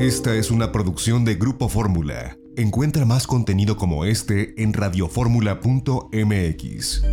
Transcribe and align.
Esta 0.00 0.34
es 0.34 0.50
una 0.50 0.72
producción 0.72 1.24
de 1.26 1.34
Grupo 1.34 1.68
Fórmula. 1.68 2.38
Encuentra 2.56 3.04
más 3.04 3.26
contenido 3.26 3.76
como 3.76 4.06
este 4.06 4.54
en 4.62 4.72
radioformula.mx. 4.72 7.04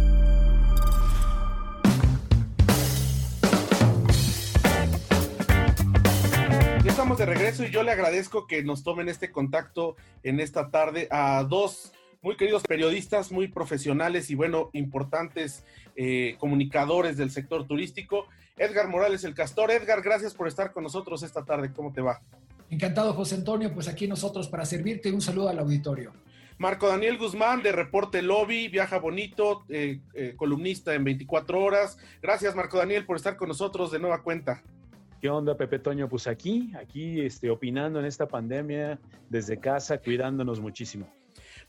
Estamos 6.85 7.17
de 7.17 7.25
regreso 7.25 7.65
y 7.65 7.71
yo 7.71 7.83
le 7.83 7.91
agradezco 7.91 8.47
que 8.47 8.63
nos 8.63 8.83
tomen 8.83 9.09
este 9.09 9.33
contacto 9.33 9.97
en 10.23 10.39
esta 10.39 10.71
tarde 10.71 11.09
a 11.11 11.43
dos 11.43 11.91
muy 12.21 12.37
queridos 12.37 12.63
periodistas, 12.63 13.33
muy 13.33 13.49
profesionales 13.49 14.29
y 14.29 14.35
bueno, 14.35 14.69
importantes 14.71 15.65
eh, 15.97 16.37
comunicadores 16.39 17.17
del 17.17 17.31
sector 17.31 17.67
turístico. 17.67 18.27
Edgar 18.55 18.87
Morales, 18.87 19.25
el 19.25 19.35
Castor. 19.35 19.71
Edgar, 19.71 20.01
gracias 20.01 20.33
por 20.33 20.47
estar 20.47 20.71
con 20.71 20.83
nosotros 20.83 21.21
esta 21.23 21.43
tarde. 21.43 21.73
¿Cómo 21.73 21.91
te 21.91 21.99
va? 21.99 22.21
Encantado, 22.69 23.13
José 23.13 23.35
Antonio. 23.35 23.73
Pues 23.73 23.87
aquí 23.87 24.07
nosotros 24.07 24.47
para 24.47 24.65
servirte. 24.65 25.11
Un 25.11 25.21
saludo 25.21 25.49
al 25.49 25.59
auditorio. 25.59 26.13
Marco 26.57 26.87
Daniel 26.87 27.17
Guzmán 27.17 27.61
de 27.61 27.71
Reporte 27.71 28.21
Lobby, 28.23 28.67
Viaja 28.67 28.97
Bonito, 28.97 29.63
eh, 29.69 29.99
eh, 30.15 30.33
columnista 30.35 30.95
en 30.95 31.03
24 31.03 31.61
horas. 31.61 31.99
Gracias, 32.21 32.55
Marco 32.55 32.79
Daniel, 32.79 33.05
por 33.05 33.15
estar 33.15 33.37
con 33.37 33.47
nosotros 33.47 33.91
de 33.91 33.99
nueva 33.99 34.23
cuenta. 34.23 34.63
¿Qué 35.21 35.29
onda, 35.29 35.55
Pepe 35.55 35.77
Toño? 35.77 36.09
Pues 36.09 36.25
aquí, 36.27 36.71
aquí 36.79 37.21
este, 37.21 37.51
opinando 37.51 37.99
en 37.99 38.05
esta 38.05 38.27
pandemia 38.27 38.99
desde 39.29 39.59
casa, 39.59 39.99
cuidándonos 39.99 40.59
muchísimo. 40.59 41.07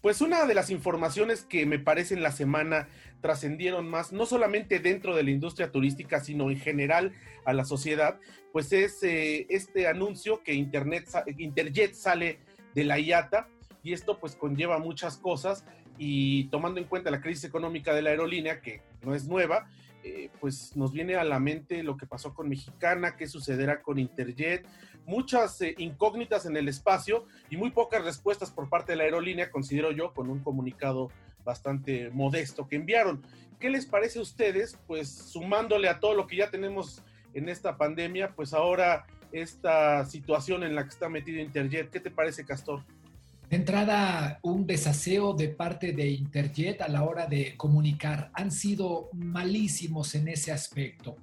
Pues 0.01 0.21
una 0.21 0.47
de 0.47 0.55
las 0.55 0.71
informaciones 0.71 1.43
que 1.43 1.67
me 1.67 1.81
parece 1.81 2.15
en 2.15 2.23
la 2.23 2.31
semana 2.31 2.89
trascendieron 3.21 3.89
más, 3.89 4.13
no 4.13 4.27
solamente 4.27 4.79
dentro 4.79 5.17
de 5.17 5.25
la 5.25 5.31
industria 5.31 5.73
turística, 5.73 6.21
sino 6.21 6.51
en 6.51 6.59
general 6.59 7.13
a 7.45 7.53
la 7.53 7.65
sociedad, 7.65 8.21
pues 8.53 8.73
es 8.73 9.03
eh, 9.03 9.47
este 9.51 9.89
anuncio 9.89 10.43
que 10.45 10.55
Internet, 10.55 11.09
Interjet 11.37 11.95
sale 11.95 12.39
de 12.77 12.85
la 12.85 13.01
IATA 13.01 13.49
y 13.83 13.93
esto 13.93 14.21
pues 14.21 14.37
conlleva 14.37 14.79
muchas 14.79 15.17
cosas 15.17 15.65
y 15.99 16.45
tomando 16.45 16.79
en 16.79 16.87
cuenta 16.87 17.11
la 17.11 17.21
crisis 17.21 17.45
económica 17.45 17.93
de 17.93 18.03
la 18.03 18.11
aerolínea, 18.11 18.61
que 18.61 18.83
no 19.03 19.17
es 19.17 19.27
nueva, 19.27 19.69
eh, 20.05 20.31
pues 20.41 20.77
nos 20.77 20.93
viene 20.93 21.17
a 21.17 21.25
la 21.25 21.41
mente 21.41 21.83
lo 21.83 21.97
que 21.97 22.07
pasó 22.07 22.35
con 22.35 22.49
Mexicana, 22.49 23.17
qué 23.17 23.27
sucederá 23.27 23.83
con 23.83 23.99
Interjet, 23.99 24.67
muchas 25.07 25.61
eh, 25.63 25.75
incógnitas 25.79 26.47
en 26.47 26.57
el 26.57 26.69
espacio 26.69 27.27
y 27.51 27.57
muy 27.57 27.71
pocas 27.71 28.05
respuestas 28.05 28.51
por 28.51 28.69
parte 28.69 28.93
de 28.93 28.97
la 28.97 29.05
aerolínea, 29.05 29.51
considero 29.51 29.91
yo, 29.93 30.13
con 30.15 30.31
un 30.31 30.41
comunicado 30.41 31.11
bastante 31.45 32.11
modesto 32.11 32.69
que 32.69 32.77
enviaron. 32.77 33.23
¿Qué 33.59 33.71
les 33.71 33.87
parece 33.87 34.19
a 34.19 34.23
ustedes? 34.23 34.79
Pues 34.87 35.09
sumándole 35.09 35.89
a 35.89 35.99
todo 35.99 36.15
lo 36.15 36.27
que 36.27 36.37
ya 36.37 36.51
tenemos 36.51 37.03
en 37.35 37.49
esta 37.49 37.77
pandemia, 37.77 38.35
pues 38.37 38.53
ahora 38.53 39.07
esta 39.33 40.05
situación 40.07 40.63
en 40.63 40.75
la 40.75 40.85
que 40.85 40.91
está 40.91 41.09
metido 41.09 41.41
Interjet, 41.41 41.91
¿qué 41.91 42.01
te 42.01 42.11
parece, 42.11 42.45
Castor? 42.45 42.85
De 43.49 43.57
entrada, 43.57 44.41
un 44.43 44.67
desaseo 44.67 45.33
de 45.33 45.49
parte 45.49 45.93
de 45.93 46.11
Interjet 46.11 46.83
a 46.83 46.89
la 46.89 47.05
hora 47.05 47.27
de 47.27 47.57
comunicar. 47.57 48.31
Han 48.35 48.51
sido 48.51 49.09
malísimos 49.15 50.15
en 50.15 50.29
ese 50.29 50.53
aspecto. 50.53 51.17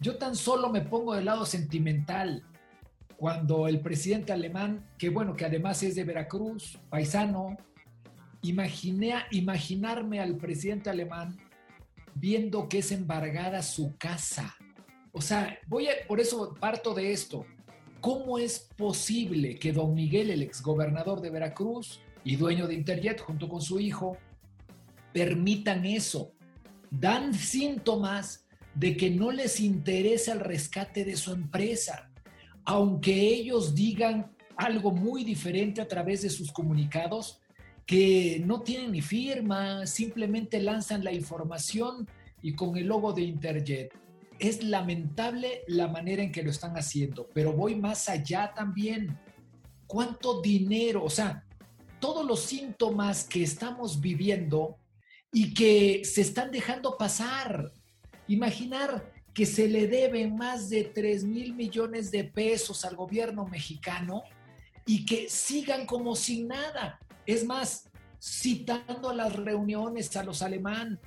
Yo 0.00 0.16
tan 0.16 0.36
solo 0.36 0.70
me 0.70 0.82
pongo 0.82 1.14
del 1.14 1.24
lado 1.24 1.44
sentimental 1.44 2.44
cuando 3.16 3.66
el 3.66 3.80
presidente 3.80 4.32
alemán, 4.32 4.86
que 4.96 5.08
bueno, 5.08 5.34
que 5.34 5.44
además 5.44 5.82
es 5.82 5.96
de 5.96 6.04
Veracruz, 6.04 6.78
paisano, 6.88 7.56
imaginé, 8.42 9.14
imaginarme 9.32 10.20
al 10.20 10.36
presidente 10.36 10.90
alemán 10.90 11.36
viendo 12.14 12.68
que 12.68 12.78
es 12.78 12.92
embargada 12.92 13.62
su 13.62 13.96
casa. 13.96 14.54
O 15.12 15.20
sea, 15.20 15.58
voy 15.66 15.88
a, 15.88 15.92
por 16.06 16.20
eso 16.20 16.54
parto 16.60 16.94
de 16.94 17.12
esto. 17.12 17.46
¿Cómo 18.06 18.38
es 18.38 18.60
posible 18.60 19.58
que 19.58 19.72
don 19.72 19.92
Miguel, 19.92 20.30
el 20.30 20.40
exgobernador 20.40 21.20
de 21.20 21.28
Veracruz 21.28 21.98
y 22.22 22.36
dueño 22.36 22.68
de 22.68 22.74
Interjet, 22.74 23.20
junto 23.20 23.48
con 23.48 23.60
su 23.60 23.80
hijo, 23.80 24.16
permitan 25.12 25.84
eso? 25.84 26.32
Dan 26.88 27.34
síntomas 27.34 28.46
de 28.76 28.96
que 28.96 29.10
no 29.10 29.32
les 29.32 29.58
interesa 29.58 30.34
el 30.34 30.38
rescate 30.38 31.04
de 31.04 31.16
su 31.16 31.32
empresa, 31.32 32.08
aunque 32.64 33.12
ellos 33.12 33.74
digan 33.74 34.30
algo 34.56 34.92
muy 34.92 35.24
diferente 35.24 35.80
a 35.80 35.88
través 35.88 36.22
de 36.22 36.30
sus 36.30 36.52
comunicados, 36.52 37.40
que 37.86 38.40
no 38.46 38.60
tienen 38.60 38.92
ni 38.92 39.00
firma, 39.00 39.84
simplemente 39.84 40.62
lanzan 40.62 41.02
la 41.02 41.10
información 41.10 42.06
y 42.40 42.54
con 42.54 42.76
el 42.76 42.86
logo 42.86 43.12
de 43.12 43.22
Interjet 43.22 43.92
es 44.38 44.62
lamentable 44.62 45.62
la 45.66 45.88
manera 45.88 46.22
en 46.22 46.32
que 46.32 46.42
lo 46.42 46.50
están 46.50 46.76
haciendo, 46.76 47.28
pero 47.32 47.52
voy 47.52 47.74
más 47.74 48.08
allá 48.08 48.52
también. 48.54 49.18
¿Cuánto 49.86 50.40
dinero? 50.40 51.04
O 51.04 51.10
sea, 51.10 51.44
todos 52.00 52.26
los 52.26 52.40
síntomas 52.40 53.24
que 53.24 53.42
estamos 53.42 54.00
viviendo 54.00 54.78
y 55.32 55.54
que 55.54 56.04
se 56.04 56.20
están 56.20 56.50
dejando 56.50 56.96
pasar. 56.96 57.72
Imaginar 58.28 59.12
que 59.32 59.46
se 59.46 59.68
le 59.68 59.86
deben 59.86 60.34
más 60.36 60.70
de 60.70 60.84
3 60.84 61.24
mil 61.24 61.54
millones 61.54 62.10
de 62.10 62.24
pesos 62.24 62.84
al 62.84 62.96
gobierno 62.96 63.46
mexicano 63.46 64.22
y 64.86 65.04
que 65.04 65.28
sigan 65.28 65.84
como 65.84 66.16
sin 66.16 66.48
nada. 66.48 66.98
Es 67.26 67.44
más, 67.44 67.90
citando 68.22 69.10
a 69.10 69.14
las 69.14 69.36
reuniones 69.36 70.16
a 70.16 70.24
los 70.24 70.42
alemán. 70.42 70.98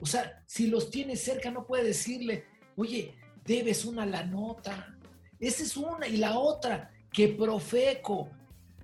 O 0.00 0.06
sea, 0.06 0.42
si 0.46 0.66
los 0.66 0.90
tiene 0.90 1.16
cerca 1.16 1.50
no 1.50 1.66
puede 1.66 1.84
decirle, 1.84 2.44
Oye, 2.76 3.14
debes 3.44 3.84
una 3.84 4.04
la 4.06 4.24
nota. 4.24 4.94
Esa 5.40 5.62
es 5.62 5.76
una. 5.76 6.06
Y 6.06 6.18
la 6.18 6.38
otra, 6.38 6.90
que 7.12 7.28
Profeco 7.28 8.28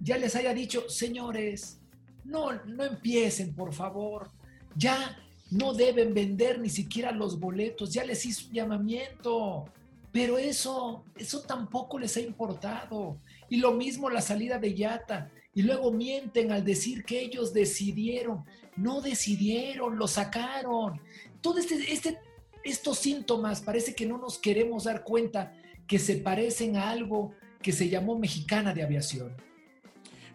ya 0.00 0.16
les 0.16 0.34
haya 0.34 0.54
dicho, 0.54 0.88
señores, 0.88 1.80
no, 2.24 2.52
no 2.64 2.84
empiecen, 2.84 3.54
por 3.54 3.72
favor. 3.72 4.30
Ya 4.74 5.18
no 5.50 5.74
deben 5.74 6.14
vender 6.14 6.58
ni 6.58 6.70
siquiera 6.70 7.12
los 7.12 7.38
boletos. 7.38 7.92
Ya 7.92 8.04
les 8.04 8.24
hizo 8.24 8.48
un 8.48 8.54
llamamiento. 8.54 9.66
Pero 10.10 10.38
eso, 10.38 11.04
eso 11.16 11.40
tampoco 11.40 11.98
les 11.98 12.16
ha 12.16 12.20
importado. 12.20 13.18
Y 13.48 13.56
lo 13.56 13.72
mismo 13.72 14.10
la 14.10 14.22
salida 14.22 14.58
de 14.58 14.74
Yata. 14.74 15.30
Y 15.54 15.62
luego 15.62 15.92
mienten 15.92 16.52
al 16.52 16.64
decir 16.64 17.04
que 17.04 17.20
ellos 17.20 17.52
decidieron. 17.52 18.44
No 18.76 19.02
decidieron, 19.02 19.98
lo 19.98 20.08
sacaron. 20.08 21.00
Todo 21.42 21.58
este, 21.58 21.92
este 21.92 22.18
estos 22.64 22.98
síntomas 22.98 23.60
parece 23.60 23.94
que 23.94 24.06
no 24.06 24.18
nos 24.18 24.38
queremos 24.38 24.84
dar 24.84 25.04
cuenta 25.04 25.54
que 25.86 25.98
se 25.98 26.16
parecen 26.16 26.76
a 26.76 26.90
algo 26.90 27.34
que 27.60 27.72
se 27.72 27.88
llamó 27.88 28.18
mexicana 28.18 28.74
de 28.74 28.82
aviación. 28.82 29.34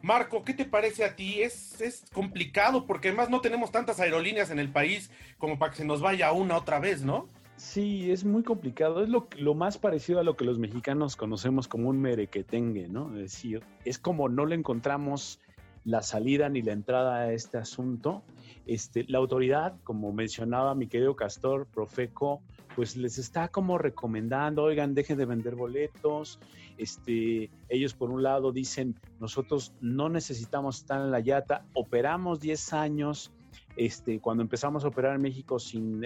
Marco, 0.01 0.43
¿qué 0.43 0.53
te 0.53 0.65
parece 0.65 1.03
a 1.03 1.15
ti? 1.15 1.41
Es, 1.41 1.81
es, 1.81 2.03
complicado 2.13 2.85
porque 2.85 3.09
además 3.09 3.29
no 3.29 3.41
tenemos 3.41 3.71
tantas 3.71 3.99
aerolíneas 3.99 4.51
en 4.51 4.59
el 4.59 4.71
país 4.71 5.09
como 5.37 5.57
para 5.57 5.71
que 5.71 5.77
se 5.77 5.85
nos 5.85 6.01
vaya 6.01 6.31
una 6.31 6.55
otra 6.55 6.79
vez, 6.79 7.01
¿no? 7.01 7.27
Sí, 7.57 8.11
es 8.11 8.23
muy 8.23 8.43
complicado. 8.43 9.03
Es 9.03 9.09
lo, 9.09 9.27
lo 9.37 9.55
más 9.55 9.77
parecido 9.79 10.19
a 10.19 10.23
lo 10.23 10.37
que 10.37 10.45
los 10.45 10.59
mexicanos 10.59 11.15
conocemos 11.15 11.67
como 11.67 11.89
un 11.89 11.99
merequetengue, 11.99 12.87
¿no? 12.87 13.15
Es 13.15 13.33
decir, 13.33 13.63
es 13.83 13.97
como 13.97 14.29
no 14.29 14.45
le 14.45 14.55
encontramos 14.55 15.39
la 15.83 16.03
salida 16.03 16.49
ni 16.49 16.61
la 16.61 16.73
entrada 16.73 17.15
a 17.21 17.33
este 17.33 17.57
asunto. 17.57 18.21
Este, 18.65 19.05
la 19.07 19.17
autoridad, 19.17 19.75
como 19.83 20.11
mencionaba 20.11 20.75
mi 20.75 20.87
querido 20.87 21.15
Castor, 21.15 21.67
Profeco, 21.67 22.41
pues 22.75 22.95
les 22.95 23.17
está 23.17 23.47
como 23.47 23.77
recomendando, 23.77 24.63
oigan, 24.63 24.93
dejen 24.93 25.17
de 25.17 25.25
vender 25.25 25.55
boletos. 25.55 26.39
Este, 26.77 27.49
ellos 27.69 27.93
por 27.93 28.11
un 28.11 28.21
lado 28.21 28.51
dicen, 28.51 28.95
nosotros 29.19 29.73
no 29.81 30.09
necesitamos 30.09 30.79
estar 30.79 31.01
en 31.01 31.11
la 31.11 31.19
yata, 31.19 31.65
operamos 31.73 32.39
10 32.39 32.73
años 32.73 33.31
este, 33.75 34.19
cuando 34.19 34.43
empezamos 34.43 34.83
a 34.83 34.87
operar 34.87 35.15
en 35.15 35.21
México 35.21 35.59
sin, 35.59 36.01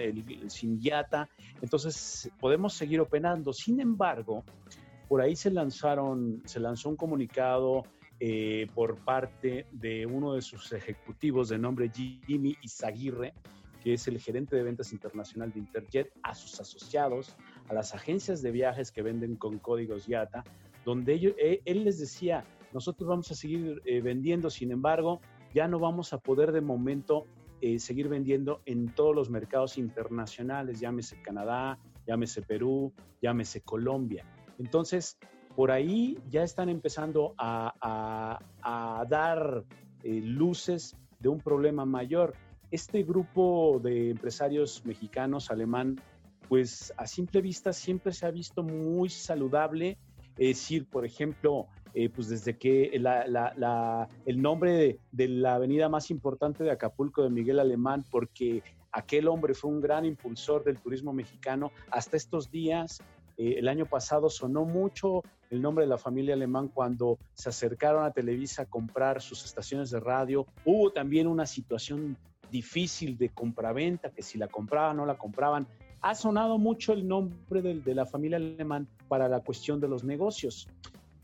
sin 0.48 0.80
yata, 0.80 1.28
entonces 1.60 2.30
podemos 2.38 2.74
seguir 2.74 3.00
operando. 3.00 3.52
Sin 3.52 3.80
embargo, 3.80 4.44
por 5.08 5.20
ahí 5.20 5.36
se 5.36 5.50
lanzaron, 5.50 6.42
se 6.44 6.60
lanzó 6.60 6.88
un 6.88 6.96
comunicado 6.96 7.82
eh, 8.20 8.66
por 8.74 8.96
parte 8.98 9.66
de 9.72 10.06
uno 10.06 10.34
de 10.34 10.42
sus 10.42 10.72
ejecutivos 10.72 11.48
de 11.48 11.58
nombre 11.58 11.90
Jimmy 11.90 12.56
Izaguirre, 12.62 13.34
que 13.82 13.94
es 13.94 14.06
el 14.06 14.20
gerente 14.20 14.54
de 14.54 14.62
ventas 14.62 14.92
internacional 14.92 15.52
de 15.52 15.58
Interjet, 15.58 16.12
a 16.22 16.34
sus 16.34 16.60
asociados, 16.60 17.36
a 17.68 17.74
las 17.74 17.94
agencias 17.94 18.42
de 18.42 18.52
viajes 18.52 18.92
que 18.92 19.02
venden 19.02 19.36
con 19.36 19.58
códigos 19.58 20.06
YATA, 20.06 20.44
donde 20.84 21.34
eh, 21.38 21.62
él 21.64 21.84
les 21.84 21.98
decía, 21.98 22.44
nosotros 22.72 23.08
vamos 23.08 23.30
a 23.30 23.34
seguir 23.34 23.82
eh, 23.84 24.00
vendiendo, 24.00 24.50
sin 24.50 24.70
embargo, 24.70 25.20
ya 25.52 25.68
no 25.68 25.78
vamos 25.78 26.12
a 26.12 26.18
poder 26.18 26.52
de 26.52 26.60
momento 26.60 27.26
seguir 27.78 28.08
vendiendo 28.08 28.60
en 28.66 28.92
todos 28.92 29.14
los 29.14 29.30
mercados 29.30 29.78
internacionales, 29.78 30.80
llámese 30.80 31.22
Canadá, 31.22 31.78
llámese 32.08 32.42
Perú, 32.42 32.92
llámese 33.20 33.60
Colombia. 33.60 34.24
Entonces, 34.58 35.16
por 35.56 35.70
ahí 35.70 36.18
ya 36.30 36.42
están 36.42 36.68
empezando 36.68 37.34
a, 37.38 38.38
dar 39.08 39.64
eh, 40.02 40.20
luces 40.22 40.96
de 41.20 41.28
un 41.28 41.40
problema 41.40 41.84
mayor. 41.84 42.34
Este 42.70 43.02
grupo 43.02 43.80
de 43.82 44.10
empresarios 44.10 44.84
mexicanos, 44.84 45.50
alemán, 45.50 46.00
pues 46.48 46.92
a 46.96 47.06
simple 47.06 47.40
vista 47.40 47.72
siempre 47.72 48.12
se 48.12 48.26
ha 48.26 48.30
visto 48.30 48.62
muy 48.62 49.08
saludable. 49.08 49.98
Es 50.38 50.58
decir, 50.58 50.86
por 50.86 51.04
ejemplo, 51.04 51.66
eh, 51.94 52.08
pues 52.08 52.28
desde 52.28 52.56
que 52.56 52.90
el 52.94 54.42
nombre 54.42 54.98
de, 55.10 55.28
la 55.28 55.56
avenida 55.56 55.90
más 55.90 56.10
importante 56.10 56.64
de 56.64 56.70
Acapulco 56.70 57.22
de 57.22 57.28
Miguel 57.28 57.58
Alemán, 57.58 58.04
porque 58.10 58.62
aquel 58.90 59.28
hombre 59.28 59.52
fue 59.52 59.70
un 59.70 59.80
gran 59.82 60.06
impulsor 60.06 60.64
del 60.64 60.78
turismo 60.78 61.12
mexicano, 61.12 61.70
hasta 61.90 62.16
estos 62.16 62.50
días, 62.50 63.02
eh, 63.36 63.54
el 63.58 63.68
año 63.68 63.86
pasado 63.86 64.30
sonó 64.30 64.64
mucho 64.64 65.22
el 65.50 65.60
nombre 65.60 65.84
de 65.84 65.88
la 65.88 65.98
familia 65.98 66.34
Alemán 66.34 66.68
cuando 66.68 67.18
se 67.34 67.50
acercaron 67.50 68.04
a 68.04 68.10
Televisa 68.10 68.62
a 68.62 68.66
comprar 68.66 69.20
sus 69.20 69.44
estaciones 69.44 69.90
de 69.90 70.00
radio. 70.00 70.46
Hubo 70.64 70.90
también 70.92 71.26
una 71.26 71.46
situación 71.46 72.16
difícil 72.50 73.18
de 73.18 73.30
compraventa, 73.30 74.10
que 74.10 74.22
si 74.22 74.38
la 74.38 74.48
compraban 74.48 74.98
o 74.98 75.02
no 75.02 75.06
la 75.06 75.18
compraban. 75.18 75.66
Ha 76.00 76.14
sonado 76.14 76.58
mucho 76.58 76.92
el 76.92 77.06
nombre 77.06 77.62
de 77.62 77.94
la 77.94 78.06
familia 78.06 78.36
Alemán 78.36 78.88
para 79.08 79.28
la 79.28 79.40
cuestión 79.40 79.80
de 79.80 79.88
los 79.88 80.04
negocios. 80.04 80.68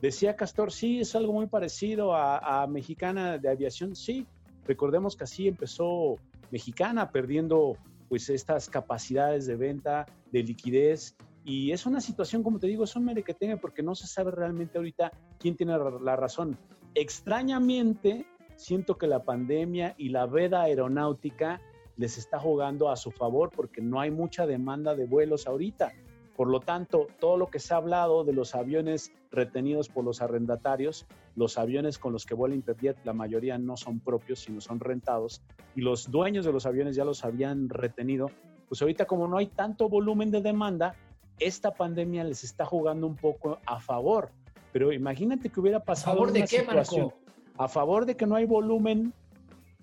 Decía 0.01 0.37
Castor, 0.37 0.71
sí, 0.73 1.01
es 1.01 1.17
algo 1.17 1.33
muy 1.33 1.47
parecido 1.47 2.15
a, 2.15 2.67
Mexicana 2.69 3.39
de 3.39 3.49
Aviación, 3.49 3.97
sí. 3.97 4.27
Recordemos 4.65 5.17
que 5.17 5.25
así 5.25 5.49
empezó 5.49 6.17
Mexicana, 6.51 7.11
perdiendo 7.11 7.77
pues 8.09 8.31
estas 8.31 8.69
capacidades 8.69 9.47
de 9.47 9.57
venta, 9.57 10.07
de 10.31 10.43
liquidez. 10.43 11.17
Y 11.49 11.73
es 11.73 11.87
una 11.87 12.03
situación, 12.03 12.43
como 12.43 12.59
te 12.59 12.67
digo, 12.67 12.85
es 12.85 12.95
un 12.95 13.07
merequetengue 13.07 13.57
porque 13.57 13.83
no 13.83 13.95
se 13.95 14.07
sabe 14.07 14.31
realmente 14.33 14.77
ahorita 14.77 15.11
quién 15.39 15.57
tiene 15.57 15.79
la 16.03 16.15
razón. 16.15 16.59
Extrañamente, 16.95 18.27
siento 18.57 18.99
que 18.99 19.07
la 19.07 19.23
pandemia 19.23 19.95
y 19.97 20.11
la 20.11 20.27
veda 20.27 20.61
aeronáutica 20.61 21.63
les 21.97 22.19
está 22.19 22.39
jugando 22.39 22.91
a 22.91 22.97
su 22.97 23.11
favor 23.11 23.51
porque 23.57 23.81
no 23.81 23.99
hay 23.99 24.11
mucha 24.11 24.47
demanda 24.47 24.95
de 24.95 25.07
vuelos 25.07 25.47
ahorita. 25.47 25.95
Por 26.37 26.51
lo 26.51 26.61
tanto, 26.61 27.07
todo 27.19 27.39
lo 27.39 27.47
que 27.47 27.61
se 27.61 27.73
ha 27.73 27.79
hablado 27.79 28.25
de 28.25 28.35
los 28.35 28.55
aviones 28.55 29.11
retenidos 29.31 29.89
por 29.89 30.05
los 30.05 30.21
arrendatarios, 30.21 31.07
los 31.35 31.57
aviones 31.57 31.97
con 31.99 32.13
los 32.13 32.27
que 32.27 32.35
vuela 32.35 32.57
Interjet, 32.57 32.99
la 33.05 33.15
mayoría 33.15 33.57
no 33.57 33.79
son 33.79 34.01
propios, 34.01 34.41
sino 34.41 34.61
son 34.61 34.81
rentados, 34.81 35.41
y 35.75 35.81
los 35.81 36.11
dueños 36.11 36.45
de 36.45 36.53
los 36.53 36.67
aviones 36.67 36.95
ya 36.95 37.07
los 37.07 37.25
habían 37.25 37.71
retenido, 37.71 38.31
pues 38.69 38.83
ahorita 38.83 39.07
como 39.07 39.27
no 39.27 39.39
hay 39.39 39.47
tanto 39.47 39.89
volumen 39.89 40.31
de 40.31 40.43
demanda, 40.43 40.95
esta 41.39 41.73
pandemia 41.73 42.25
les 42.25 42.45
está 42.45 42.65
jugando 42.65 43.07
un 43.07 43.17
poco 43.17 43.59
a 43.67 43.81
favor. 43.81 44.31
Pero 44.73 44.93
imagínate 44.93 45.49
que 45.49 45.61
hubiera 45.61 45.81
pasado. 45.81 46.13
¿A 46.13 46.15
favor 46.17 46.33
de 46.33 46.45
qué, 46.45 46.63
Marco? 46.63 47.15
A 47.57 47.69
favor 47.69 48.07
de 48.07 48.17
que 48.17 48.27
no 48.27 48.37
hay 48.37 48.45
volumen 48.45 49.13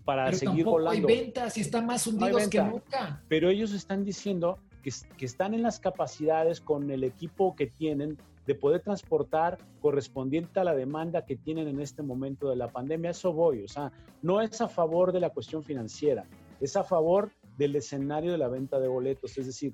para 0.06 0.26
Pero 0.26 0.38
seguir 0.38 0.56
tampoco 0.58 0.72
volando. 0.72 1.08
hay 1.08 1.16
ventas 1.16 1.58
y 1.58 1.62
están 1.62 1.86
más 1.86 2.06
hundidos 2.08 2.48
que 2.48 2.62
nunca. 2.62 3.22
Pero 3.28 3.50
ellos 3.50 3.74
están 3.74 4.06
diciendo 4.06 4.60
que, 4.84 5.26
están 5.26 5.54
en 5.56 5.64
las 5.64 5.80
capacidades 5.80 6.62
con 6.62 6.92
el 6.92 7.04
equipo 7.04 7.56
que 7.56 7.66
tienen 7.68 8.18
de 8.46 8.54
poder 8.54 8.82
transportar 8.82 9.58
correspondiente 9.82 10.60
a 10.60 10.64
la 10.64 10.76
demanda 10.76 11.26
que 11.26 11.36
tienen 11.36 11.68
en 11.68 11.82
este 11.82 12.04
momento 12.04 12.48
de 12.50 12.56
la 12.56 12.68
pandemia. 12.68 13.10
Eso 13.10 13.34
voy, 13.34 13.64
o 13.64 13.68
sea, 13.68 13.92
no 14.22 14.42
es 14.42 14.62
a 14.62 14.68
favor 14.68 15.12
de 15.12 15.20
la 15.20 15.32
cuestión 15.32 15.64
financiera, 15.64 16.26
es 16.62 16.76
a 16.76 16.84
favor 16.84 17.32
del 17.58 17.76
escenario 17.76 18.32
de 18.32 18.38
la 18.38 18.48
venta 18.48 18.80
de 18.80 18.88
boletos. 18.88 19.36
Es 19.40 19.48
decir, 19.48 19.74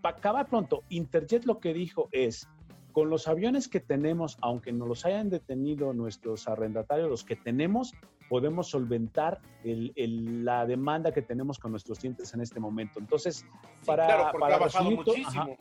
para 0.00 0.16
acabar 0.16 0.48
pronto, 0.48 0.82
Interjet 0.88 1.44
lo 1.44 1.60
que 1.60 1.72
dijo 1.74 2.08
es, 2.12 2.48
con 2.92 3.10
los 3.10 3.28
aviones 3.28 3.68
que 3.68 3.80
tenemos, 3.80 4.36
aunque 4.40 4.72
no 4.72 4.86
los 4.86 5.04
hayan 5.04 5.30
detenido 5.30 5.92
nuestros 5.92 6.48
arrendatarios, 6.48 7.08
los 7.08 7.24
que 7.24 7.36
tenemos, 7.36 7.92
podemos 8.28 8.68
solventar 8.68 9.40
la 9.64 10.66
demanda 10.66 11.12
que 11.12 11.22
tenemos 11.22 11.58
con 11.58 11.72
nuestros 11.72 11.98
clientes 11.98 12.32
en 12.34 12.40
este 12.40 12.60
momento. 12.60 12.98
Entonces, 12.98 13.44
para, 13.84 14.28
ha 14.30 14.58
bajado 14.58 14.90
muchísimo. 14.90 15.56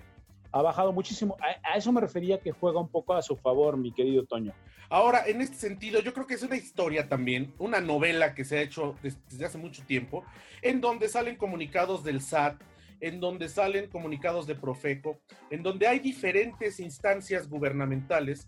ha 0.52 0.62
bajado 0.62 0.94
muchísimo. 0.94 1.38
A, 1.64 1.78
eso 1.78 1.92
me 1.92 2.02
refería 2.02 2.40
que 2.40 2.52
juega 2.52 2.80
un 2.80 2.90
poco 2.90 3.14
a 3.14 3.22
su 3.22 3.36
favor, 3.36 3.78
mi 3.78 3.92
querido 3.92 4.26
Toño. 4.26 4.54
Ahora, 4.90 5.24
en 5.28 5.42
este 5.42 5.56
sentido, 5.56 6.02
yo 6.02 6.14
creo 6.14 6.26
que 6.26 6.34
es 6.34 6.44
una 6.44 6.56
historia 6.56 7.08
también, 7.08 7.54
una 7.60 7.80
novela 7.80 8.34
que 8.34 8.44
se 8.44 8.58
ha 8.58 8.62
hecho 8.62 8.96
desde 9.04 9.46
hace 9.46 9.58
mucho 9.60 9.84
tiempo, 9.84 10.24
en 10.62 10.81
donde 10.81 11.10
salen 11.10 11.36
comunicados 11.36 12.04
del 12.04 12.22
SAT, 12.22 12.60
en 13.01 13.19
donde 13.19 13.50
salen 13.50 13.88
comunicados 13.88 14.48
de 14.48 14.56
Profeco, 14.56 15.19
en 15.50 15.63
donde 15.63 15.88
hay 15.88 16.00
diferentes 16.00 16.80
instancias 16.80 17.50
gubernamentales 17.50 18.48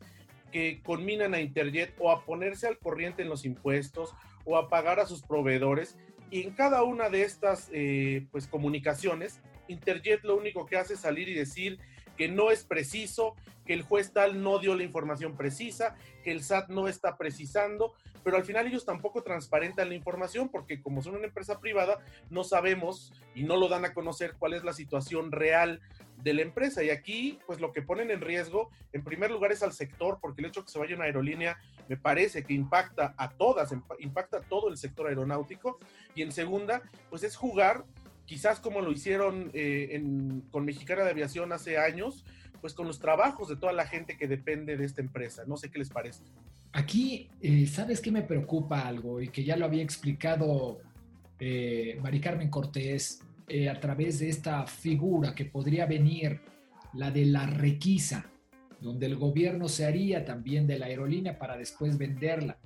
que 0.52 0.82
conminan 0.84 1.34
a 1.34 1.40
Interjet 1.40 1.94
o 2.00 2.12
a 2.12 2.26
ponerse 2.26 2.68
al 2.68 2.78
corriente 2.78 3.22
en 3.22 3.30
los 3.30 3.46
impuestos 3.46 4.14
o 4.46 4.58
a 4.58 4.70
pagar 4.70 5.00
a 5.00 5.06
sus 5.06 5.22
proveedores. 5.22 5.98
Y 6.30 6.42
en 6.44 6.52
cada 6.52 6.84
una 6.84 7.10
de 7.10 7.24
estas 7.24 7.70
eh, 7.72 8.28
pues, 8.32 8.48
comunicaciones, 8.48 9.42
Interjet 9.68 10.24
lo 10.24 10.36
único 10.36 10.66
que 10.66 10.78
hace 10.78 10.96
es 10.96 11.00
salir 11.00 11.30
y 11.30 11.34
decir 11.34 11.80
que 12.22 12.28
no 12.28 12.52
es 12.52 12.64
preciso, 12.64 13.36
que 13.66 13.74
el 13.74 13.82
juez 13.82 14.14
tal 14.14 14.44
no 14.44 14.60
dio 14.60 14.76
la 14.76 14.84
información 14.84 15.36
precisa, 15.36 15.96
que 16.24 16.32
el 16.32 16.44
SAT 16.44 16.70
no 16.70 16.88
está 16.88 17.18
precisando, 17.18 17.96
pero 18.24 18.38
al 18.38 18.46
final 18.46 18.68
ellos 18.68 18.86
tampoco 18.86 19.24
transparentan 19.24 19.90
la 19.90 19.96
información 19.96 20.48
porque 20.48 20.84
como 20.84 21.02
son 21.02 21.16
una 21.16 21.26
empresa 21.26 21.60
privada, 21.60 21.98
no 22.30 22.44
sabemos 22.44 23.12
y 23.34 23.42
no 23.42 23.58
lo 23.58 23.70
dan 23.70 23.86
a 23.86 23.96
conocer 23.96 24.36
cuál 24.38 24.54
es 24.54 24.64
la 24.64 24.74
situación 24.74 25.32
real 25.32 25.82
de 26.18 26.36
la 26.36 26.44
empresa. 26.44 26.84
Y 26.84 26.92
aquí, 26.92 27.40
pues 27.48 27.60
lo 27.60 27.74
que 27.74 27.82
ponen 27.82 28.12
en 28.12 28.22
riesgo, 28.22 28.70
en 28.94 29.04
primer 29.04 29.32
lugar, 29.32 29.52
es 29.52 29.64
al 29.64 29.74
sector, 29.74 30.20
porque 30.22 30.42
el 30.42 30.50
hecho 30.50 30.60
de 30.60 30.66
que 30.66 30.72
se 30.74 30.78
vaya 30.78 30.96
una 30.96 31.06
aerolínea 31.06 31.58
me 31.90 31.98
parece 31.98 32.44
que 32.44 32.54
impacta 32.54 33.16
a 33.18 33.32
todas, 33.32 33.74
impacta 33.98 34.38
a 34.38 34.42
todo 34.42 34.70
el 34.70 34.78
sector 34.78 35.08
aeronáutico. 35.08 35.80
Y 36.14 36.22
en 36.22 36.32
segunda, 36.32 36.84
pues 37.10 37.24
es 37.24 37.36
jugar, 37.36 37.84
quizás 38.32 38.62
como 38.62 38.80
lo 38.80 38.94
hicieron 38.94 39.52
eh, 39.54 40.02
con 40.52 40.64
Mexicana 40.64 41.04
de 41.04 41.10
Aviación 41.10 41.52
hace 41.52 41.78
años, 41.78 42.24
pues 42.62 42.74
con 42.74 42.88
los 42.88 42.98
trabajos 42.98 43.50
de 43.50 43.58
toda 43.58 43.74
la 43.74 43.86
gente 43.86 44.16
que 44.16 44.26
depende 44.26 44.78
de 44.78 44.86
esta 44.86 45.02
empresa. 45.02 45.44
No 45.46 45.58
sé 45.58 45.70
qué 45.70 45.80
les 45.80 45.90
parece. 45.90 46.24
Aquí, 46.72 47.28
eh, 47.42 47.68
¿sabes 47.68 48.00
qué 48.00 48.10
me 48.10 48.22
preocupa 48.22 48.88
algo? 48.88 49.20
Y 49.20 49.28
que 49.28 49.44
ya 49.44 49.58
lo 49.58 49.66
había 49.66 49.84
explicado 49.84 50.80
eh, 51.42 52.00
Mari 52.02 52.22
Carmen 52.22 52.50
Cortés 52.50 53.22
eh, 53.50 53.68
a 53.68 53.78
través 53.82 54.20
de 54.20 54.30
esta 54.30 54.66
figura 54.66 55.36
que 55.36 55.44
podría 55.44 55.86
venir, 55.86 56.40
la 56.94 57.12
de 57.12 57.26
la 57.26 57.48
requisa, 57.48 58.32
donde 58.80 59.08
el 59.08 59.18
gobierno 59.18 59.68
se 59.68 59.86
haría 59.86 60.24
también 60.24 60.68
de 60.68 60.80
la 60.80 60.86
aerolínea 60.86 61.38
para 61.38 61.58
después 61.58 61.98
venderla. 61.98 62.58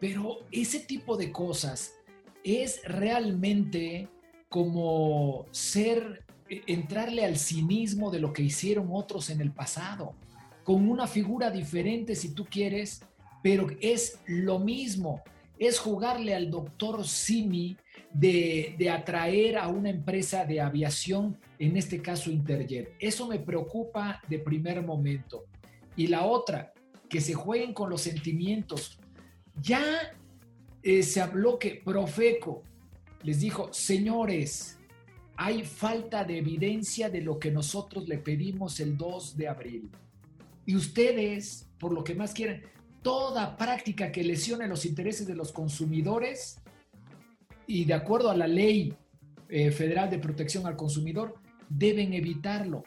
Pero 0.00 0.38
ese 0.50 0.80
tipo 0.80 1.16
de 1.16 1.30
cosas 1.30 1.94
es 2.42 2.82
realmente 2.84 4.08
como 4.54 5.46
ser, 5.50 6.22
eh, 6.48 6.62
entrarle 6.68 7.24
al 7.24 7.38
cinismo 7.38 8.12
de 8.12 8.20
lo 8.20 8.32
que 8.32 8.44
hicieron 8.44 8.86
otros 8.92 9.28
en 9.30 9.40
el 9.40 9.50
pasado, 9.50 10.14
con 10.62 10.88
una 10.88 11.08
figura 11.08 11.50
diferente 11.50 12.14
si 12.14 12.34
tú 12.34 12.44
quieres, 12.44 13.02
pero 13.42 13.66
es 13.80 14.20
lo 14.28 14.60
mismo, 14.60 15.22
es 15.58 15.80
jugarle 15.80 16.36
al 16.36 16.52
doctor 16.52 17.04
Simi 17.04 17.76
de, 18.12 18.76
atraer 18.92 19.58
a 19.58 19.66
una 19.66 19.90
empresa 19.90 20.44
de 20.44 20.60
aviación, 20.60 21.36
en 21.58 21.76
este 21.76 22.00
caso 22.00 22.30
Interjet. 22.30 22.94
Eso 23.00 23.26
me 23.26 23.40
preocupa 23.40 24.22
de 24.28 24.38
primer 24.38 24.86
momento. 24.86 25.46
Y 25.96 26.06
la 26.06 26.26
otra, 26.26 26.72
que 27.08 27.20
se 27.20 27.34
jueguen 27.34 27.74
con 27.74 27.90
los 27.90 28.02
sentimientos. 28.02 29.00
Ya 29.60 29.82
eh, 30.84 31.02
se 31.02 31.20
habló 31.20 31.58
que 31.58 31.82
Profeco 31.84 32.62
les 33.24 33.40
dijo, 33.40 33.72
señores, 33.72 34.78
hay 35.36 35.64
falta 35.64 36.24
de 36.24 36.38
evidencia 36.38 37.08
de 37.08 37.22
lo 37.22 37.38
que 37.38 37.50
nosotros 37.50 38.06
le 38.06 38.18
pedimos 38.18 38.78
el 38.80 38.96
2 38.96 39.36
de 39.36 39.48
abril. 39.48 39.90
Y 40.66 40.76
ustedes, 40.76 41.68
por 41.78 41.92
lo 41.92 42.04
que 42.04 42.14
más 42.14 42.32
quieren, 42.32 42.62
toda 43.02 43.56
práctica 43.56 44.12
que 44.12 44.22
lesione 44.22 44.68
los 44.68 44.84
intereses 44.84 45.26
de 45.26 45.34
los 45.34 45.52
consumidores, 45.52 46.58
y 47.66 47.86
de 47.86 47.94
acuerdo 47.94 48.30
a 48.30 48.36
la 48.36 48.46
ley 48.46 48.94
eh, 49.48 49.70
federal 49.70 50.10
de 50.10 50.18
protección 50.18 50.66
al 50.66 50.76
consumidor, 50.76 51.34
deben 51.68 52.12
evitarlo. 52.12 52.84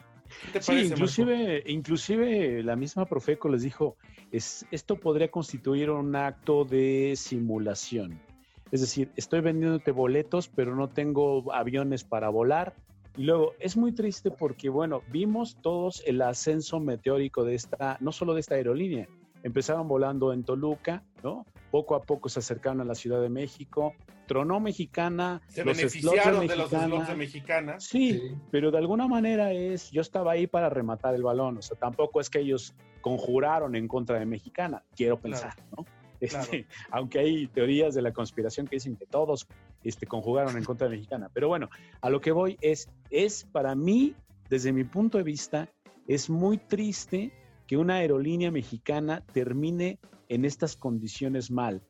sí, 0.60 0.72
inclusive, 0.72 1.64
inclusive 1.66 2.62
la 2.62 2.76
misma 2.76 3.06
Profeco 3.06 3.48
les 3.48 3.62
dijo, 3.62 3.96
es, 4.30 4.64
esto 4.70 4.96
podría 5.00 5.30
constituir 5.30 5.90
un 5.90 6.14
acto 6.14 6.64
de 6.64 7.14
simulación. 7.16 8.27
Es 8.70 8.80
decir, 8.80 9.10
estoy 9.16 9.40
vendiéndote 9.40 9.92
boletos, 9.92 10.48
pero 10.48 10.74
no 10.74 10.88
tengo 10.88 11.52
aviones 11.52 12.04
para 12.04 12.28
volar. 12.28 12.74
Y 13.16 13.24
luego, 13.24 13.54
es 13.58 13.76
muy 13.76 13.92
triste 13.92 14.30
porque, 14.30 14.68
bueno, 14.68 15.02
vimos 15.10 15.56
todos 15.60 16.02
el 16.06 16.22
ascenso 16.22 16.78
meteórico 16.78 17.44
de 17.44 17.54
esta, 17.54 17.96
no 18.00 18.12
solo 18.12 18.34
de 18.34 18.40
esta 18.40 18.54
aerolínea, 18.54 19.08
empezaron 19.42 19.88
volando 19.88 20.32
en 20.32 20.44
Toluca, 20.44 21.02
¿no? 21.22 21.44
Poco 21.70 21.94
a 21.94 22.02
poco 22.02 22.28
se 22.28 22.38
acercaron 22.38 22.80
a 22.80 22.84
la 22.84 22.94
Ciudad 22.94 23.20
de 23.20 23.28
México, 23.28 23.94
tronó 24.26 24.60
Mexicana, 24.60 25.42
se 25.48 25.64
los 25.64 25.76
beneficiaron 25.76 26.46
de, 26.46 26.56
los 26.56 26.70
slots 26.70 27.08
de 27.08 27.14
Mexicana. 27.16 27.80
Sí, 27.80 28.36
pero 28.50 28.70
de 28.70 28.78
alguna 28.78 29.08
manera 29.08 29.52
es, 29.52 29.90
yo 29.90 30.00
estaba 30.00 30.32
ahí 30.32 30.46
para 30.46 30.68
rematar 30.68 31.14
el 31.14 31.22
balón, 31.22 31.58
o 31.58 31.62
sea, 31.62 31.76
tampoco 31.76 32.20
es 32.20 32.30
que 32.30 32.40
ellos 32.40 32.74
conjuraron 33.00 33.74
en 33.74 33.88
contra 33.88 34.18
de 34.18 34.26
Mexicana, 34.26 34.84
quiero 34.94 35.18
pensar, 35.18 35.54
¿no? 35.76 35.84
Este, 36.20 36.66
aunque 36.90 37.18
hay 37.18 37.46
teorías 37.48 37.94
de 37.94 38.02
la 38.02 38.12
conspiración 38.12 38.66
que 38.66 38.76
dicen 38.76 38.96
que 38.96 39.06
todos 39.06 39.46
este, 39.84 40.06
conjugaron 40.06 40.56
en 40.56 40.64
contra 40.64 40.88
de 40.88 40.96
Mexicana. 40.96 41.30
Pero 41.32 41.48
bueno, 41.48 41.68
a 42.00 42.10
lo 42.10 42.20
que 42.20 42.32
voy 42.32 42.56
es, 42.60 42.88
es 43.10 43.44
para 43.44 43.74
mí, 43.74 44.14
desde 44.48 44.72
mi 44.72 44.84
punto 44.84 45.18
de 45.18 45.24
vista, 45.24 45.68
es 46.06 46.30
muy 46.30 46.58
triste 46.58 47.32
que 47.66 47.76
una 47.76 47.96
aerolínea 47.96 48.50
mexicana 48.50 49.22
termine 49.32 49.98
en 50.28 50.44
estas 50.44 50.74
condiciones 50.74 51.50
mal. 51.50 51.82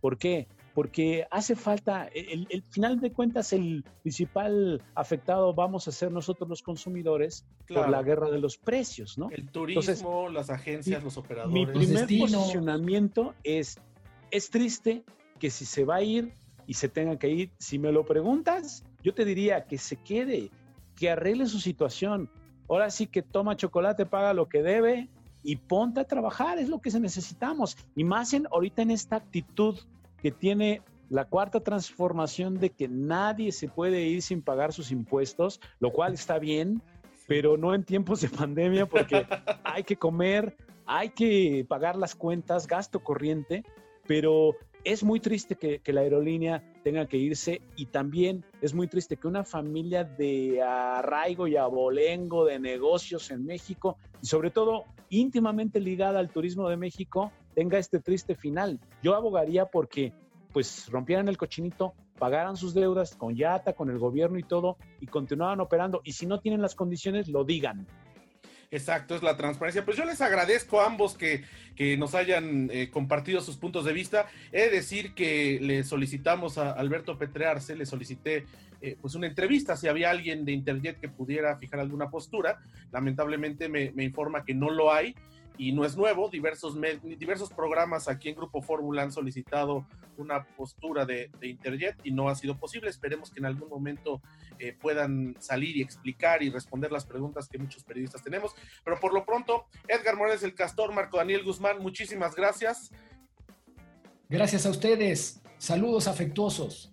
¿Por 0.00 0.16
qué? 0.16 0.48
Porque 0.74 1.24
hace 1.30 1.54
falta, 1.54 2.08
el, 2.12 2.62
final 2.68 2.98
de 2.98 3.12
cuentas, 3.12 3.52
el 3.52 3.84
principal 4.02 4.82
afectado 4.96 5.54
vamos 5.54 5.86
a 5.86 5.92
ser 5.92 6.10
nosotros 6.10 6.48
los 6.48 6.62
consumidores 6.62 7.46
por 7.68 7.88
la 7.88 8.02
guerra 8.02 8.28
de 8.28 8.40
los 8.40 8.58
precios, 8.58 9.16
¿no? 9.16 9.30
El 9.30 9.48
turismo, 9.50 10.28
las 10.28 10.50
agencias, 10.50 11.04
los 11.04 11.16
operadores. 11.16 11.54
Mi 11.54 11.64
primer 11.64 12.08
posicionamiento 12.18 13.34
es, 13.44 13.78
es 14.32 14.50
triste 14.50 15.04
que 15.38 15.48
si 15.48 15.64
se 15.64 15.84
va 15.84 15.96
a 15.96 16.02
ir 16.02 16.32
y 16.66 16.74
se 16.74 16.88
tenga 16.88 17.18
que 17.18 17.28
ir, 17.28 17.50
si 17.58 17.78
me 17.78 17.92
lo 17.92 18.04
preguntas, 18.04 18.82
yo 19.04 19.14
te 19.14 19.24
diría 19.24 19.66
que 19.66 19.78
se 19.78 19.96
quede, 19.96 20.50
que 20.96 21.10
arregle 21.10 21.46
su 21.46 21.60
situación. 21.60 22.28
Ahora 22.68 22.90
sí 22.90 23.06
que 23.06 23.22
toma 23.22 23.56
chocolate, 23.56 24.06
paga 24.06 24.34
lo 24.34 24.48
que 24.48 24.62
debe 24.62 25.08
y 25.44 25.56
ponte 25.56 26.00
a 26.00 26.04
trabajar, 26.04 26.58
es 26.58 26.68
lo 26.68 26.80
que 26.80 26.90
necesitamos. 26.98 27.76
Y 27.94 28.02
más 28.02 28.32
en 28.32 28.46
ahorita 28.50 28.82
en 28.82 28.90
esta 28.90 29.16
actitud 29.16 29.78
que 30.24 30.32
tiene 30.32 30.80
la 31.10 31.26
cuarta 31.26 31.60
transformación 31.60 32.58
de 32.58 32.70
que 32.70 32.88
nadie 32.88 33.52
se 33.52 33.68
puede 33.68 34.04
ir 34.04 34.22
sin 34.22 34.40
pagar 34.40 34.72
sus 34.72 34.90
impuestos, 34.90 35.60
lo 35.80 35.92
cual 35.92 36.14
está 36.14 36.38
bien, 36.38 36.80
pero 37.28 37.58
no 37.58 37.74
en 37.74 37.84
tiempos 37.84 38.22
de 38.22 38.30
pandemia 38.30 38.86
porque 38.86 39.26
hay 39.64 39.84
que 39.84 39.96
comer, 39.96 40.56
hay 40.86 41.10
que 41.10 41.66
pagar 41.68 41.96
las 41.96 42.14
cuentas, 42.14 42.66
gasto 42.66 43.00
corriente, 43.00 43.64
pero 44.06 44.56
es 44.82 45.04
muy 45.04 45.20
triste 45.20 45.56
que, 45.56 45.92
la 45.92 46.00
aerolínea 46.00 46.62
tenga 46.82 47.06
que 47.06 47.18
irse 47.18 47.60
y 47.76 47.84
también 47.84 48.46
es 48.62 48.72
muy 48.72 48.88
triste 48.88 49.18
que 49.18 49.28
una 49.28 49.44
familia 49.44 50.04
de 50.04 50.62
arraigo 50.62 51.46
y 51.48 51.56
abolengo 51.56 52.46
de 52.46 52.58
negocios 52.58 53.30
en 53.30 53.44
México 53.44 53.98
y 54.22 54.26
sobre 54.26 54.50
todo 54.50 54.84
íntimamente 55.10 55.80
ligada 55.80 56.18
al 56.18 56.30
turismo 56.30 56.70
de 56.70 56.78
México 56.78 57.30
tenga 57.54 57.78
este 57.78 58.00
triste 58.00 58.34
final. 58.34 58.80
Yo 59.02 59.14
abogaría 59.14 59.66
porque 59.66 60.12
pues 60.52 60.88
rompieran 60.90 61.28
el 61.28 61.36
cochinito, 61.36 61.94
pagaran 62.18 62.56
sus 62.56 62.74
deudas 62.74 63.16
con 63.16 63.34
Yata, 63.34 63.72
con 63.72 63.90
el 63.90 63.98
gobierno 63.98 64.38
y 64.38 64.42
todo 64.42 64.76
y 65.00 65.06
continuaban 65.06 65.60
operando 65.60 66.00
y 66.04 66.12
si 66.12 66.26
no 66.26 66.40
tienen 66.40 66.62
las 66.62 66.74
condiciones 66.74 67.28
lo 67.28 67.44
digan. 67.44 67.86
Exacto, 68.70 69.14
es 69.14 69.22
la 69.22 69.36
transparencia. 69.36 69.84
Pues 69.84 69.96
yo 69.96 70.04
les 70.04 70.20
agradezco 70.20 70.80
a 70.80 70.86
ambos 70.86 71.16
que, 71.16 71.44
nos 71.96 72.14
hayan 72.14 72.68
eh, 72.72 72.90
compartido 72.90 73.40
sus 73.40 73.56
puntos 73.56 73.84
de 73.84 73.92
vista. 73.92 74.26
He 74.50 74.62
de 74.62 74.70
decir 74.70 75.14
que 75.14 75.60
le 75.60 75.84
solicitamos 75.84 76.58
a 76.58 76.72
Alberto 76.72 77.16
Petrearse, 77.16 77.76
le 77.76 77.86
solicité 77.86 78.46
eh, 78.80 78.96
pues 79.00 79.14
una 79.14 79.28
entrevista 79.28 79.76
si 79.76 79.86
había 79.86 80.10
alguien 80.10 80.44
de 80.44 80.52
Interjet 80.52 80.98
que 80.98 81.08
pudiera 81.08 81.56
fijar 81.56 81.78
alguna 81.78 82.10
postura. 82.10 82.60
Lamentablemente 82.90 83.68
me, 83.68 83.92
me 83.92 84.02
informa 84.02 84.44
que 84.44 84.54
no 84.54 84.70
lo 84.70 84.92
hay 84.92 85.14
y 85.56 85.72
no 85.72 85.84
es 85.84 85.96
nuevo, 85.96 86.28
diversos, 86.28 86.76
diversos 87.02 87.50
programas 87.50 88.08
aquí 88.08 88.28
en 88.28 88.34
Grupo 88.34 88.60
Fórmula 88.60 89.02
han 89.02 89.12
solicitado 89.12 89.86
una 90.16 90.44
postura 90.44 91.04
de, 91.04 91.30
Interjet 91.42 91.96
y 92.02 92.10
no 92.10 92.28
ha 92.28 92.34
sido 92.34 92.56
posible. 92.58 92.90
Esperemos 92.90 93.30
que 93.30 93.38
en 93.38 93.46
algún 93.46 93.68
momento 93.68 94.20
eh, 94.58 94.76
puedan 94.80 95.36
salir 95.38 95.76
y 95.76 95.82
explicar 95.82 96.42
y 96.42 96.50
responder 96.50 96.90
las 96.90 97.06
preguntas 97.06 97.48
que 97.48 97.58
muchos 97.58 97.84
periodistas 97.84 98.22
tenemos. 98.22 98.54
Pero 98.84 98.98
por 98.98 99.14
lo 99.14 99.24
pronto, 99.24 99.66
Edgar 99.86 100.16
Morales 100.16 100.42
el 100.42 100.54
Castor, 100.54 100.92
Marco 100.92 101.18
Daniel 101.18 101.44
Guzmán, 101.44 101.78
muchísimas 101.80 102.34
gracias. 102.34 102.90
Gracias 104.28 104.66
a 104.66 104.70
ustedes. 104.70 105.40
Saludos 105.58 106.08
afectuosos. 106.08 106.92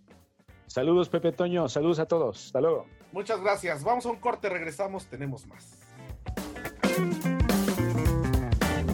Saludos, 0.68 1.10
Pepe 1.10 1.32
Toño. 1.32 1.68
Saludos 1.68 2.00
a 2.00 2.06
todos. 2.06 2.46
Hasta 2.46 2.62
luego. 2.62 2.86
Muchas 3.12 3.42
gracias. 3.42 3.84
Vamos 3.84 4.06
a 4.06 4.10
un 4.10 4.18
corte, 4.18 4.48
regresamos, 4.50 5.08
tenemos 5.08 5.46
más. 5.48 5.81